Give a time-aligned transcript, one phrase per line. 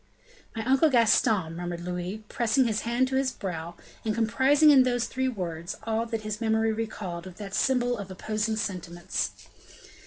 [0.55, 5.05] "My uncle Gaston," murmured Louis, pressing his hand to his brow, and comprising in those
[5.05, 9.29] three words all that his memory recalled of that symbol of opposing sentiments.